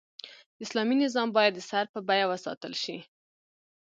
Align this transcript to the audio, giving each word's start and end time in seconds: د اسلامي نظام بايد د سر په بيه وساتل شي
د 0.57 0.59
اسلامي 0.65 0.95
نظام 1.03 1.27
بايد 1.35 1.53
د 1.55 1.61
سر 1.69 1.85
په 1.93 1.99
بيه 2.07 2.25
وساتل 2.31 2.73
شي 2.83 2.97